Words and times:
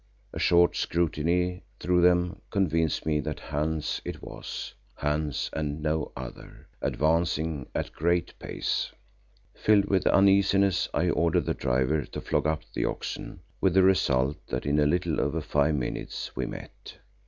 A 0.33 0.39
short 0.39 0.75
scrutiny 0.75 1.61
through 1.79 2.01
them 2.01 2.41
convinced 2.49 3.05
me 3.05 3.19
that 3.19 3.39
Hans 3.39 4.01
it 4.03 4.19
was, 4.19 4.73
Hans 4.95 5.51
and 5.53 5.79
no 5.79 6.11
other, 6.17 6.65
advancing 6.81 7.67
at 7.75 7.89
a 7.89 7.91
great 7.91 8.33
pace. 8.39 8.91
Filled 9.53 9.85
with 9.85 10.07
uneasiness, 10.07 10.89
I 10.91 11.11
ordered 11.11 11.45
the 11.45 11.53
driver 11.53 12.03
to 12.03 12.19
flog 12.19 12.47
up 12.47 12.63
the 12.73 12.85
oxen, 12.85 13.41
with 13.61 13.75
the 13.75 13.83
result 13.83 14.37
that 14.47 14.65
in 14.65 14.79
a 14.79 14.87
little 14.87 15.21
over 15.21 15.39
five 15.39 15.75
minutes 15.75 16.35
we 16.35 16.47
met. 16.47 16.97